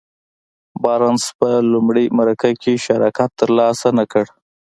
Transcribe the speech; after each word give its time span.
بارنس 0.83 1.23
په 1.39 1.49
لومړۍ 1.71 2.07
مرکه 2.17 2.49
کې 2.61 2.73
شراکت 2.85 3.29
تر 3.39 3.49
لاسه 3.59 3.87
نه 3.97 4.05
کړ. 4.11 4.25